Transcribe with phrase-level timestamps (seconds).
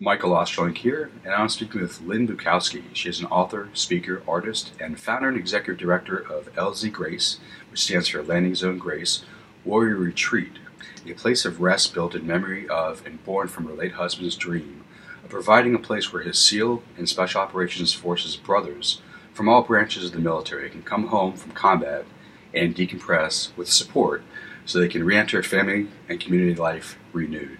[0.00, 2.84] Michael Ostrolenk here, and I'm speaking with Lynn Bukowski.
[2.92, 7.82] She is an author, speaker, artist, and founder and executive director of LZ Grace, which
[7.82, 9.24] stands for Landing Zone Grace
[9.64, 10.52] Warrior Retreat,
[11.04, 14.84] a place of rest built in memory of and born from her late husband's dream
[15.24, 19.02] of providing a place where his SEAL and Special Operations Forces brothers
[19.32, 22.04] from all branches of the military can come home from combat
[22.54, 24.22] and decompress with support
[24.64, 27.58] so they can re enter family and community life renewed.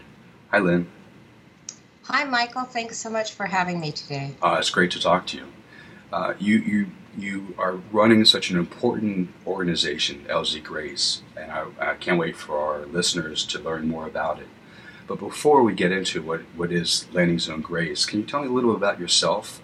[0.52, 0.86] Hi, Lynn.
[2.11, 2.65] Hi, Michael.
[2.65, 4.35] Thanks so much for having me today.
[4.43, 5.45] Uh, it's great to talk to you.
[6.11, 6.87] Uh, you you
[7.19, 12.59] you are running such an important organization, LZ Grace, and I, I, can't wait for
[12.59, 14.47] our listeners to learn more about it.
[15.07, 18.48] But before we get into what, what is Landing Zone Grace, can you tell me
[18.48, 19.61] a little about yourself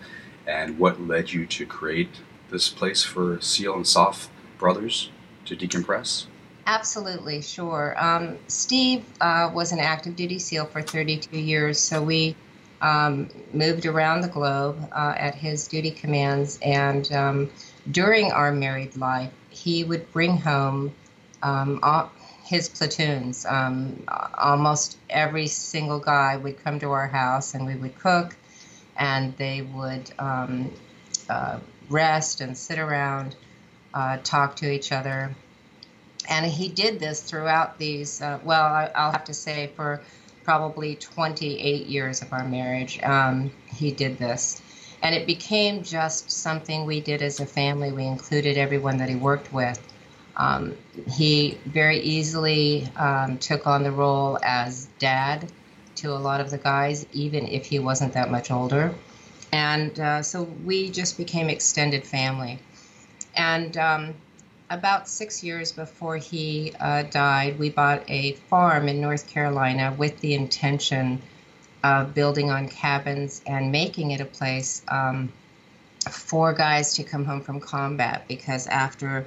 [0.47, 2.11] and what led you to create
[2.51, 5.11] this place for SEAL and SOF brothers
[5.47, 6.27] to decompress?
[6.67, 7.95] Absolutely, sure.
[8.03, 12.37] Um, Steve uh, was an active duty SEAL for 32 years, so we
[12.81, 16.59] um, moved around the globe uh, at his duty commands.
[16.63, 17.51] And um,
[17.91, 20.95] during our married life, he would bring home
[21.43, 22.11] um, all,
[22.45, 23.45] his platoons.
[23.45, 24.03] Um,
[24.39, 28.37] almost every single guy would come to our house and we would cook,
[28.97, 30.73] and they would um,
[31.29, 31.59] uh,
[31.91, 33.37] rest and sit around,
[33.93, 35.35] uh, talk to each other
[36.29, 40.01] and he did this throughout these, uh, well, I, will have to say for
[40.45, 44.61] probably 28 years of our marriage, um, he did this.
[45.03, 47.93] And it became just something we did as a family.
[47.93, 49.81] We included everyone that he worked with.
[50.37, 50.77] Um,
[51.11, 55.51] he very easily um, took on the role as dad
[55.97, 58.95] to a lot of the guys, even if he wasn't that much older.
[59.53, 62.59] And uh, so we just became extended family.
[63.37, 64.15] And um,
[64.71, 70.19] about six years before he uh, died, we bought a farm in North Carolina with
[70.21, 71.21] the intention
[71.83, 75.31] of building on cabins and making it a place um,
[76.11, 78.25] for guys to come home from combat.
[78.27, 79.27] Because after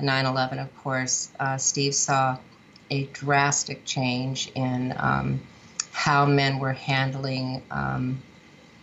[0.00, 2.38] 9 11, of course, uh, Steve saw
[2.90, 5.40] a drastic change in um,
[5.92, 8.20] how men were handling um,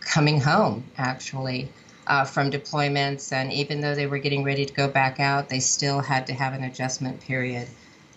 [0.00, 1.68] coming home, actually
[2.08, 5.60] uh, from deployments, and even though they were getting ready to go back out, they
[5.60, 7.68] still had to have an adjustment period.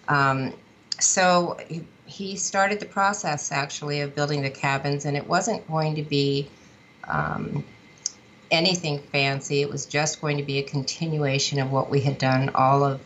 [0.07, 0.53] Um,
[1.00, 1.57] so
[2.06, 6.47] he, started the process actually of building the cabins, and it wasn't going to be
[7.07, 7.63] um,
[8.50, 9.62] anything fancy.
[9.62, 13.02] It was just going to be a continuation of what we had done all of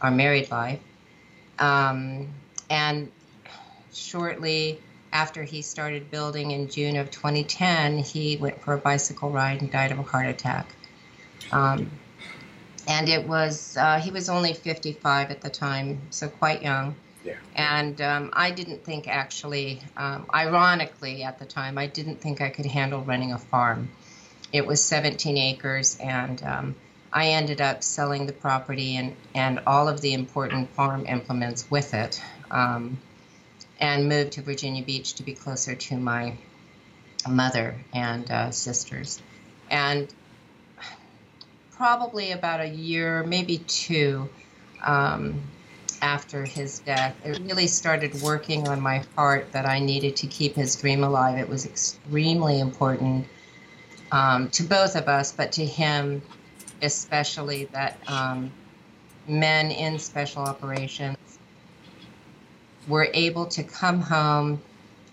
[0.00, 0.80] our married life.
[1.60, 2.28] Um,
[2.70, 3.10] and
[3.92, 4.80] shortly
[5.14, 9.70] after he started building in June of 2010, he went for a bicycle ride and
[9.70, 10.66] died of a heart attack.
[11.52, 11.88] Um,
[12.88, 16.96] and it was, uh, he was only 55 at the time, so quite young.
[17.24, 17.36] Yeah.
[17.54, 22.50] And um, I didn't think actually, um, ironically at the time, I didn't think I
[22.50, 23.88] could handle running a farm.
[24.52, 26.74] It was 17 acres, and um,
[27.12, 31.94] I ended up selling the property and, and all of the important farm implements with
[31.94, 32.20] it.
[33.84, 36.38] And moved to Virginia Beach to be closer to my
[37.28, 39.20] mother and uh, sisters.
[39.70, 40.08] And
[41.72, 44.30] probably about a year, maybe two,
[44.82, 45.42] um,
[46.00, 50.54] after his death, it really started working on my heart that I needed to keep
[50.54, 51.36] his dream alive.
[51.36, 53.26] It was extremely important
[54.12, 56.22] um, to both of us, but to him
[56.80, 58.50] especially, that um,
[59.28, 61.18] men in special operations
[62.88, 64.62] were able to come home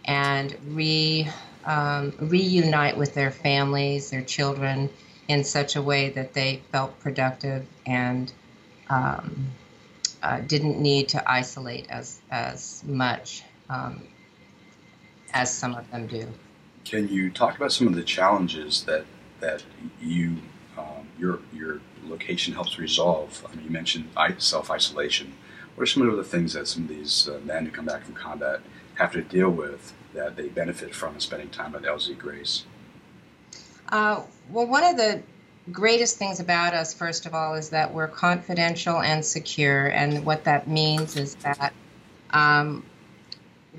[0.05, 1.29] and re
[1.65, 4.89] um, reunite with their families, their children,
[5.27, 8.31] in such a way that they felt productive and
[8.89, 9.47] um,
[10.23, 14.03] uh, didn't need to isolate as as much um,
[15.33, 16.27] as some of them do.
[16.83, 19.05] Can you talk about some of the challenges that
[19.39, 19.63] that
[20.01, 20.37] you
[20.77, 23.45] um, your your location helps resolve?
[23.49, 25.33] I mean, you mentioned self isolation.
[25.75, 28.03] What are some of the things that some of these uh, men who come back
[28.03, 28.61] from combat
[28.95, 32.65] have to deal with that they benefit from spending time at LZ Grace?
[33.89, 35.21] Uh, well, one of the
[35.71, 39.87] greatest things about us, first of all, is that we're confidential and secure.
[39.87, 41.73] And what that means is that
[42.31, 42.83] um,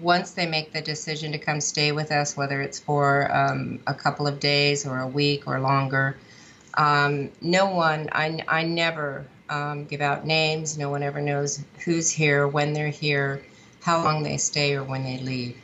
[0.00, 3.94] once they make the decision to come stay with us, whether it's for um, a
[3.94, 6.17] couple of days or a week or longer,
[6.75, 10.79] um, no one, I, I never um, give out names.
[10.79, 13.43] No one ever knows who's here, when they're here,
[13.83, 15.57] how long they stay, or when they leave.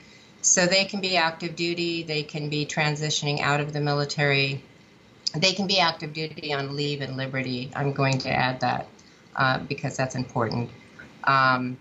[0.43, 4.63] So they can be active duty, they can be transitioning out of the military,
[5.35, 7.71] they can be active duty on leave and liberty.
[7.75, 8.87] I'm going to add that
[9.35, 10.71] uh, because that's important.
[11.25, 11.79] Um,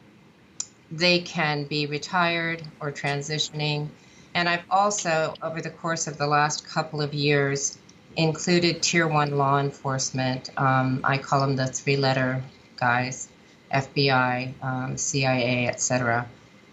[0.92, 3.90] they can be retired or transitioning,
[4.34, 7.78] And I've also, over the course of the last couple of years,
[8.18, 10.50] included tier one law enforcement.
[10.58, 12.44] Um, I call them the three letter
[12.76, 13.30] guys
[13.72, 16.28] FBI, um, CIA, etc.,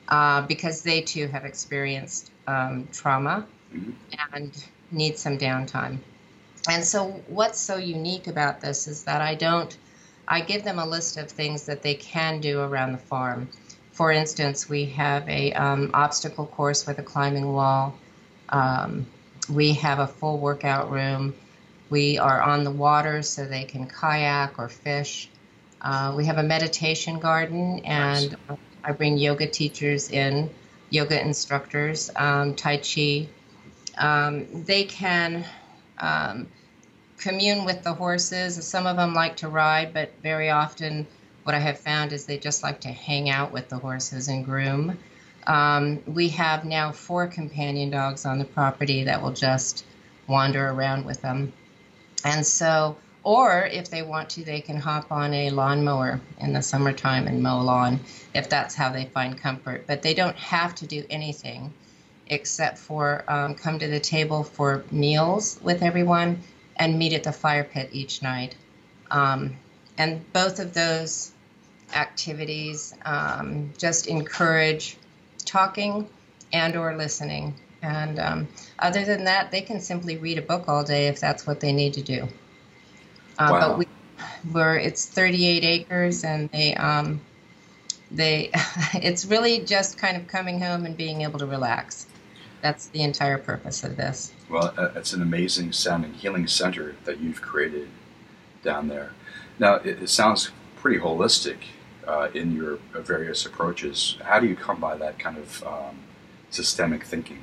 [0.09, 3.93] uh, because they too have experienced um, trauma mm-hmm.
[4.33, 5.99] and need some downtime.
[6.69, 9.77] And so, what's so unique about this is that I don't,
[10.27, 13.51] I give them a list of things that they can do around the farm.
[13.93, 17.95] For instance, we have a um, obstacle course with a climbing wall.
[18.49, 19.07] Um,
[19.49, 21.35] we have a full workout room.
[21.91, 25.29] We are on the water so they can kayak or fish.
[25.81, 28.59] Uh, we have a meditation garden, and nice.
[28.83, 30.51] I bring yoga teachers in,
[30.91, 33.29] yoga instructors, um, Tai Chi.
[33.99, 35.45] Um, they can
[35.99, 36.49] um,
[37.19, 38.67] commune with the horses.
[38.67, 41.07] Some of them like to ride, but very often,
[41.43, 44.45] what I have found is they just like to hang out with the horses and
[44.45, 44.99] groom.
[45.47, 49.85] Um, we have now four companion dogs on the property that will just
[50.27, 51.53] wander around with them.
[52.25, 56.61] And so or if they want to, they can hop on a lawnmower in the
[56.61, 58.01] summertime and mow lawn
[58.35, 59.87] if that's how they find comfort.
[59.87, 61.73] But they don't have to do anything
[62.27, 66.43] except for um, come to the table for meals with everyone
[66.77, 68.57] and meet at the fire pit each night.
[69.11, 69.57] Um,
[69.97, 71.33] and both of those
[71.95, 74.99] activities um, just encourage
[75.55, 76.09] talking
[76.53, 77.55] and or listening.
[77.81, 78.49] And um,
[78.81, 81.73] other than that, they can simply read a book all day if that's what they
[81.73, 82.23] need to do.
[83.39, 83.61] Uh, wow.
[83.61, 83.87] But we
[84.53, 87.21] were it's 38 acres, and they um,
[88.11, 88.51] they
[88.95, 92.07] it's really just kind of coming home and being able to relax.
[92.61, 94.33] That's the entire purpose of this.
[94.49, 97.89] Well, uh, it's an amazing sounding healing center that you've created
[98.63, 99.13] down there.
[99.59, 101.59] Now, it, it sounds pretty holistic
[102.07, 104.17] uh, in your various approaches.
[104.23, 105.99] How do you come by that kind of um,
[106.51, 107.43] systemic thinking?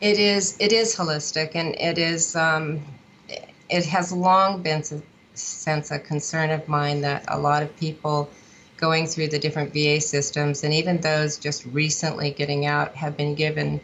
[0.00, 2.82] It is it is holistic, and it is um,
[3.68, 4.82] it has long been
[5.34, 8.28] since a concern of mine that a lot of people
[8.76, 13.34] going through the different VA systems and even those just recently getting out have been
[13.34, 13.80] given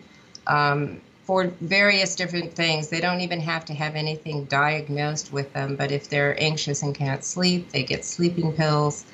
[0.48, 2.88] um, for various different things.
[2.88, 6.94] They don't even have to have anything diagnosed with them, but if they're anxious and
[6.94, 9.04] can't sleep, they get sleeping pills.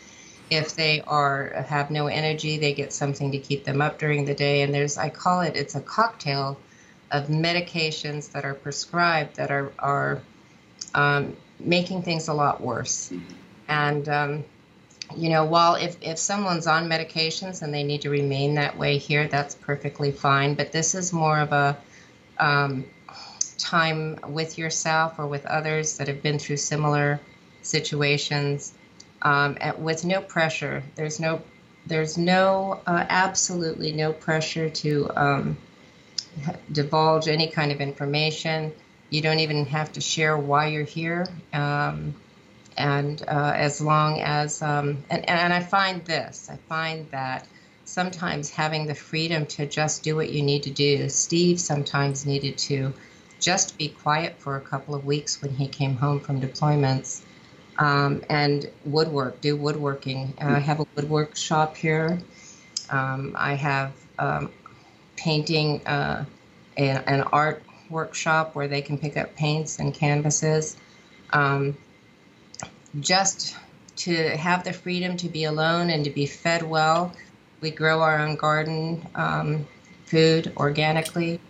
[0.50, 4.34] If they are have no energy, they get something to keep them up during the
[4.34, 4.62] day.
[4.62, 6.58] And there's I call it it's a cocktail
[7.10, 10.20] of medications that are prescribed that are are
[10.94, 13.12] um, making things a lot worse.
[13.68, 14.44] And, um,
[15.16, 18.98] you know, while if, if someone's on medications and they need to remain that way
[18.98, 20.54] here, that's perfectly fine.
[20.54, 21.76] But this is more of a
[22.38, 22.84] um,
[23.58, 27.20] time with yourself or with others that have been through similar
[27.62, 28.74] situations
[29.24, 30.82] um, at, with no pressure.
[30.94, 31.42] There's no,
[31.86, 35.56] there's no, uh, absolutely no pressure to um,
[36.70, 38.72] divulge any kind of information.
[39.10, 41.26] You don't even have to share why you're here.
[41.52, 42.14] Um,
[42.76, 47.46] and uh, as long as, um, and, and I find this, I find that
[47.84, 51.08] sometimes having the freedom to just do what you need to do.
[51.08, 52.92] Steve sometimes needed to
[53.38, 57.22] just be quiet for a couple of weeks when he came home from deployments
[57.78, 60.34] um, and woodwork, do woodworking.
[60.40, 62.20] Uh, I have a woodwork shop here.
[62.90, 64.50] Um, I have um,
[65.16, 66.24] painting uh,
[66.76, 70.76] an art workshop where they can pick up paints and canvases.
[71.32, 71.76] Um,
[73.00, 73.56] just
[73.96, 77.12] to have the freedom to be alone and to be fed well.
[77.60, 79.66] We grow our own garden um,
[80.04, 81.40] food organically,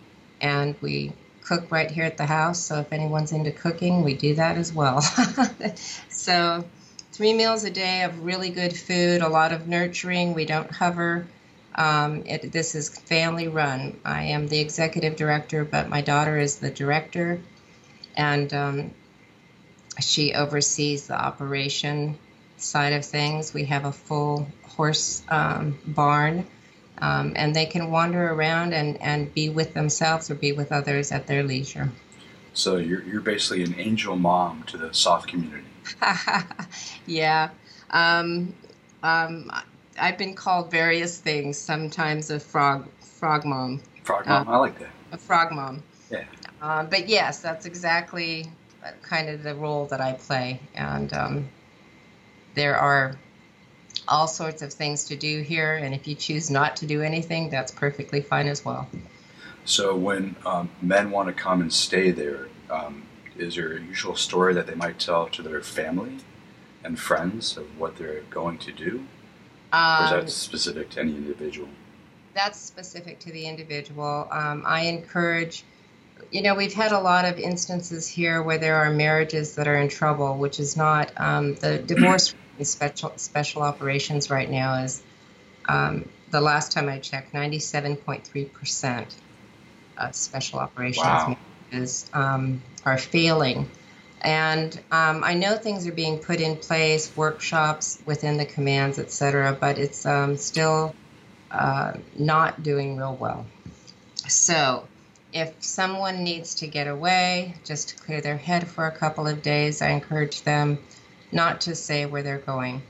[0.41, 1.11] and we
[1.45, 2.59] cook right here at the house.
[2.59, 5.01] So if anyone's into cooking, we do that as well.
[6.09, 6.65] so
[7.11, 10.33] three meals a day of really good food, a lot of nurturing.
[10.33, 11.27] We don't hover.
[11.75, 13.99] Um, it, this is family run.
[14.03, 17.41] I am the executive director, but my daughter is the director,
[18.15, 18.91] and um,
[19.99, 22.17] she oversees the operation
[22.57, 23.53] side of things.
[23.53, 26.47] We have a full horse um, barn,
[26.99, 31.11] um, and they can wander around and, and be with themselves or be with others
[31.11, 31.91] at their leisure.
[32.53, 35.65] So you're, you're basically an angel mom to the SOF community.
[37.05, 37.49] yeah.
[37.91, 38.55] Um,
[39.03, 39.51] um,
[39.99, 41.57] I've been called various things.
[41.57, 43.81] Sometimes a frog frog mom.
[44.03, 44.89] Frog mom, uh, I like that.
[45.11, 45.83] A frog mom.
[46.09, 46.25] Yeah.
[46.61, 48.47] Uh, but yes, that's exactly
[49.01, 51.49] kind of the role that I play, and um,
[52.53, 53.17] there are
[54.07, 55.75] all sorts of things to do here.
[55.75, 58.87] And if you choose not to do anything, that's perfectly fine as well.
[59.65, 63.03] So when um, men want to come and stay there, um,
[63.37, 66.17] is there a usual story that they might tell to their family
[66.83, 69.05] and friends of what they're going to do?
[69.73, 71.69] Um, or is that um, specific to any individual?
[72.35, 74.27] that's specific to the individual.
[74.29, 75.63] Um, I encourage,
[76.31, 79.75] you know, we've had a lot of instances here where there are marriages that are
[79.75, 85.03] in trouble, which is not um, the divorce special special operations right now is
[85.67, 89.15] um, the last time I checked, 97.3 percent
[89.97, 92.35] of special operations wow.
[92.35, 93.69] um, are failing.
[94.21, 99.11] And um, I know things are being put in place, workshops within the commands, et
[99.11, 100.95] cetera, but it's um, still
[101.51, 103.45] uh, not doing real well.
[104.27, 104.87] So,
[105.31, 109.41] if someone needs to get away just to clear their head for a couple of
[109.41, 110.79] days, I encourage them
[111.35, 112.81] not to say where they're going.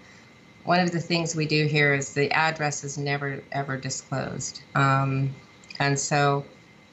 [0.64, 5.36] One of the things we do here is the address is never ever disclosed, um,
[5.80, 6.46] and so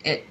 [0.04, 0.26] it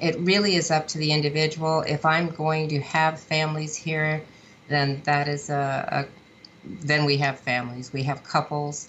[0.00, 1.82] it really is up to the individual.
[1.82, 4.22] If I'm going to have families here,
[4.68, 6.06] then that is a, a
[6.64, 7.92] then we have families.
[7.92, 8.88] We have couples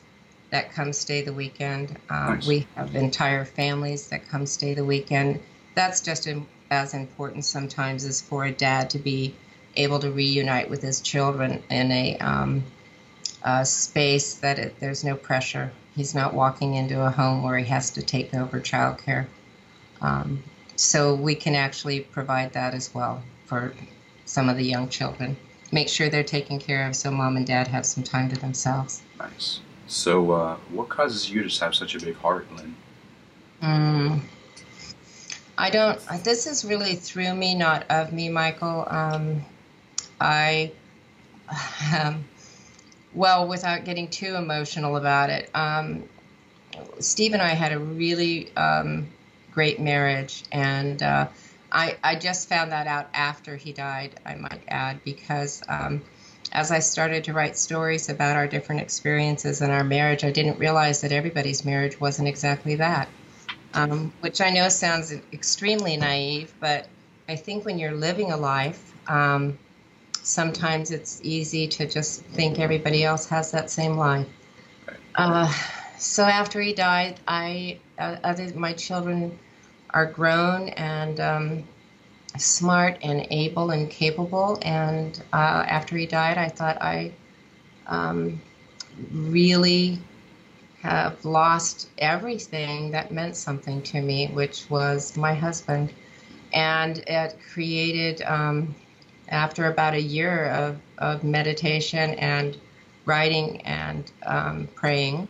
[0.51, 1.97] that come stay the weekend.
[2.09, 2.47] Um, Nice.
[2.47, 5.41] We have entire families that come stay the weekend.
[5.75, 9.35] That's just im- as important sometimes as for a dad to be
[9.77, 12.63] able to reunite with his children in a, um,
[13.43, 15.71] a space that it, there's no pressure.
[15.95, 19.27] He's not walking into a home where he has to take over childcare.
[20.01, 20.43] Um,
[20.75, 23.73] so we can actually provide that as well for
[24.25, 25.37] some of the young children.
[25.71, 29.01] Make sure they're taken care of so mom and dad have some time to themselves.
[29.19, 29.61] Nice.
[29.87, 32.75] So, uh, what causes you to have such a big heart, Lynn?
[33.61, 34.21] Mm.
[35.57, 35.99] I don't.
[36.23, 38.85] This is really through me, not of me, Michael.
[38.89, 39.45] Um,
[40.19, 40.71] I,
[41.93, 42.23] um,
[43.13, 46.03] well, without getting too emotional about it, um,
[46.99, 49.07] Steve and I had a really um,
[49.51, 51.27] great marriage, and uh,
[51.71, 54.19] I I just found that out after he died.
[54.25, 55.61] I might add because.
[55.67, 56.01] Um,
[56.51, 60.57] as I started to write stories about our different experiences in our marriage, I didn't
[60.57, 63.09] realize that everybody's marriage wasn't exactly that
[63.75, 66.87] um, which I know sounds extremely naive, but
[67.27, 69.59] I think when you're living a life, um,
[70.25, 74.27] sometimes it's easy to just think everybody else has that same life.
[75.15, 75.51] Uh,
[75.97, 79.37] so after he died, I uh, other my children
[79.91, 81.63] are grown and um,
[82.37, 84.57] smart and able and capable.
[84.63, 87.11] And uh, after he died, I thought I
[87.87, 88.41] um,
[89.13, 89.99] really
[90.81, 95.93] have lost everything that meant something to me, which was my husband.
[96.51, 98.75] And it created, um,
[99.29, 102.57] after about a year of, of meditation and
[103.05, 105.27] writing and um, praying,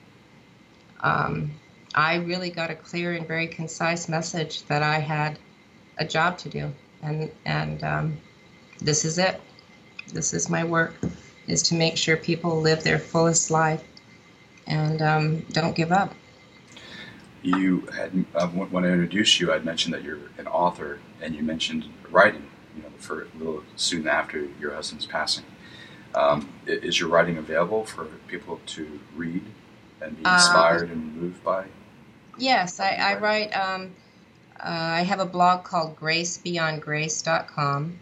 [1.02, 1.52] um,
[1.94, 5.40] I really got a clear and very concise message that I had
[5.98, 6.74] a job to do.
[7.02, 8.18] And, and um,
[8.82, 9.40] this is it.
[10.14, 10.94] This is my work,
[11.48, 13.84] is to make sure people live their fullest life
[14.68, 16.14] and um, don't give up.
[17.44, 21.36] You had uh, when when I introduced you, I'd mentioned that you're an author, and
[21.36, 22.48] you mentioned writing.
[22.98, 25.44] For a little soon after your husband's passing.
[26.14, 29.44] Um, is your writing available for people to read
[30.02, 31.66] and be Um, inspired and moved by?
[32.38, 33.56] Yes, I, I write.
[33.56, 33.92] Um,
[34.60, 38.00] uh, I have a blog called gracebeyondgrace.com,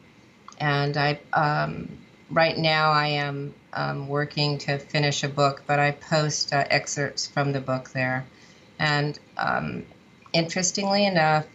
[0.60, 1.90] and I um,
[2.30, 7.28] right now I am um, working to finish a book, but I post uh, excerpts
[7.28, 8.26] from the book there.
[8.80, 9.86] And um,
[10.34, 11.46] interestingly enough,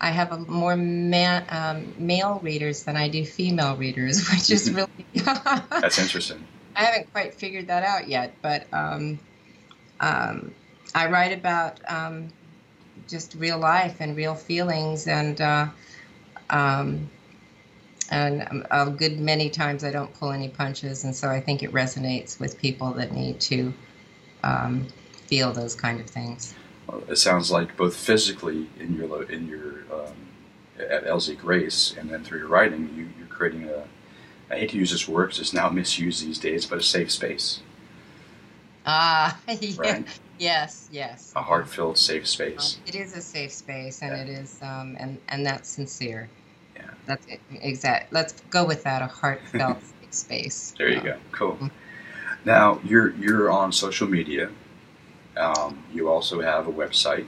[0.00, 4.70] I have a more ma- um, male readers than I do female readers, which is
[4.70, 6.46] really That's interesting.
[6.74, 9.18] I haven't quite figured that out yet, but um,
[10.00, 10.54] um,
[10.94, 12.28] I write about um,
[13.08, 15.68] just real life and real feelings, and uh,
[16.50, 17.10] um,
[18.10, 21.72] and a good many times I don't pull any punches, and so I think it
[21.72, 23.72] resonates with people that need to
[24.44, 24.86] um,
[25.26, 26.54] feel those kind of things.
[26.88, 30.14] Well, it sounds like both physically in your in your um,
[30.78, 33.84] at LZ Grace, and then through your writing, you, you're creating a.
[34.50, 37.10] I hate to use this word because it's now misused these days, but a safe
[37.10, 37.60] space,
[38.86, 39.80] Ah, yeah.
[39.80, 40.20] right?
[40.38, 41.32] yes, yes.
[41.36, 42.78] A heart-filled, safe space.
[42.86, 44.22] It is a safe space, and Yeah.
[44.22, 46.28] it is, um, and and that's sincere.
[46.76, 46.90] Yeah.
[47.06, 48.12] That's it, exact.
[48.12, 49.02] Let's go with that.
[49.02, 50.74] A heartfelt safe space.
[50.78, 51.16] There you Um, go.
[51.32, 51.70] Cool.
[52.44, 54.50] Now you're you're on social media.
[55.36, 57.26] Um, you also have a website,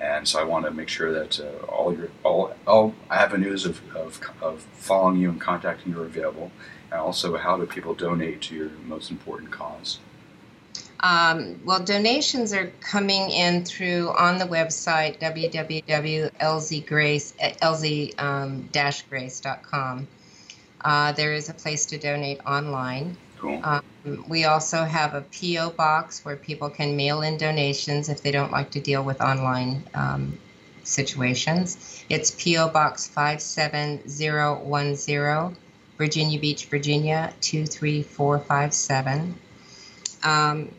[0.00, 3.80] and so I want to make sure that uh, all your all all avenues of,
[3.94, 6.50] of of following you and contacting you are available,
[6.90, 9.98] and also how do people donate to your most important cause?
[11.00, 16.32] Um, well, donations are coming in through on the website www.lzgrace
[18.72, 20.08] lz-grace.com.
[20.80, 23.60] Uh, there is a place to donate online, Cool.
[23.62, 23.84] Um,
[24.28, 25.70] we also have a P.O.
[25.70, 29.82] box where people can mail in donations if they don't like to deal with online
[29.94, 30.38] um,
[30.84, 32.04] situations.
[32.08, 32.68] It's P.O.
[32.68, 35.56] Box 57010,
[35.98, 39.34] Virginia Beach, Virginia 23457.
[40.22, 40.72] Um,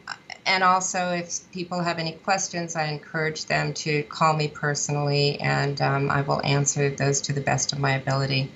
[0.46, 5.80] and also, if people have any questions, I encourage them to call me personally, and
[5.82, 8.50] um, I will answer those to the best of my ability.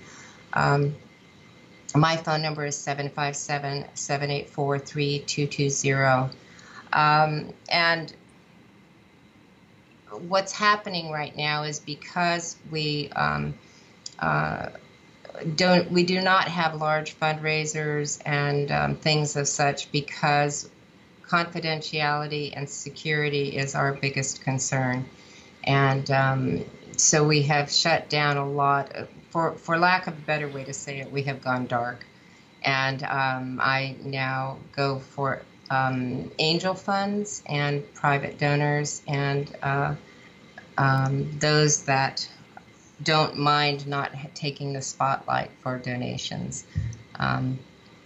[0.54, 0.96] Um,
[1.96, 6.36] my phone number is 757 784 3220.
[6.94, 8.14] Um, and
[10.28, 13.54] what's happening right now is because we um,
[14.20, 14.70] uh,
[15.56, 20.70] don't we do not have large fundraisers and um, things of such because
[21.24, 25.06] confidentiality and security is our biggest concern
[25.64, 26.66] and um,
[26.98, 30.64] so we have shut down a lot of, for for lack of a better way
[30.64, 32.06] to say it we have gone dark
[32.64, 39.96] and um, i now go for um, angel funds and private donors and uh,
[40.78, 42.28] um, those that
[43.04, 46.66] don't mind not taking the spotlight for donations.
[47.20, 47.60] Um,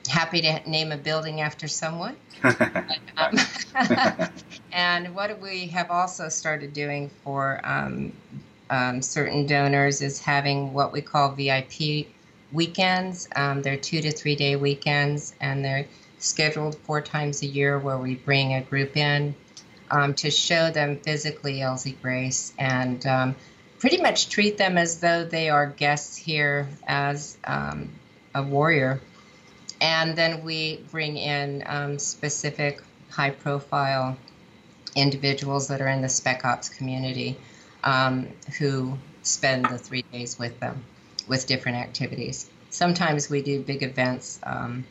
[0.08, 2.15] happy to name a building after someone.
[2.44, 3.38] um,
[4.72, 7.60] and what we have also started doing for
[8.70, 12.08] um, certain donors is having what we call VIP
[12.52, 13.28] weekends.
[13.36, 15.86] Um, they're two to three day weekends, and they're
[16.20, 19.36] scheduled four times a year where we bring a group in
[19.92, 23.36] um, to show them physically LZ Grace and um,
[23.80, 27.90] pretty much treat them as though they are guests here as um,
[28.34, 29.00] a warrior.
[29.82, 34.18] And then we bring in um, specific high profile
[34.96, 37.38] individuals that are in the Spec Ops community
[37.86, 38.27] um,
[38.60, 40.84] who spend the three days with them
[41.27, 42.50] with different activities.
[42.70, 44.84] Sometimes we do big events um,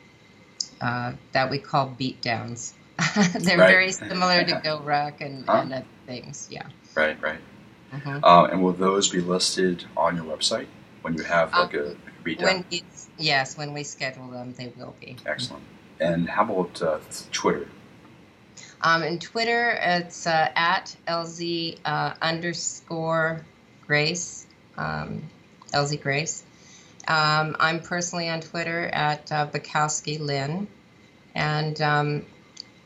[0.80, 2.72] uh, that we call beatdowns.
[3.44, 3.68] They're Right.
[3.68, 5.60] very similar to GORUCK and, Huh?
[5.62, 6.48] and other things.
[6.50, 6.66] Yeah.
[6.96, 7.38] right, right.
[7.92, 8.24] Mhm.
[8.24, 10.66] Um, and will those be listed on your website
[11.02, 11.94] when you have like a
[12.24, 12.48] beat down?
[12.54, 12.82] When we,
[13.18, 15.16] yes, when we schedule them, they will be.
[15.26, 15.62] Excellent.
[16.00, 16.98] And how about uh,
[17.30, 17.68] Twitter?
[18.84, 23.42] Um, and Twitter, it's uh, at LZ uh, underscore
[23.86, 25.22] Grace, um,
[25.72, 26.44] LZ Grace.
[27.08, 30.68] Um, I'm personally on Twitter at uh, Bukowski Lynn,
[31.34, 32.26] and um,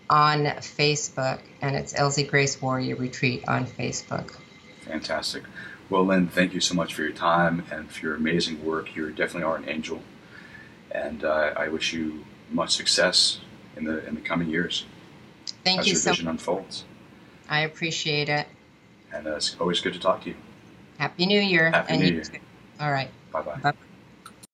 [0.09, 4.37] on Facebook, and it's LZ Grace Warrior Retreat on Facebook.
[4.83, 5.43] Fantastic.
[5.91, 8.95] Well, Lynn, thank you so much for your time and for your amazing work.
[8.95, 10.03] You definitely are an angel,
[10.93, 13.41] and uh, I wish you much success
[13.77, 14.85] in the in the coming years
[15.69, 16.85] Thank as you your so vision unfolds.
[17.49, 18.47] I appreciate it.
[19.13, 20.37] And uh, it's always good to talk to you.
[20.99, 21.71] Happy New Year.
[21.73, 22.25] Happy and New Year.
[22.25, 22.39] too.
[22.81, 23.11] All right.
[23.33, 23.43] Bye.
[23.43, 23.73] Bye.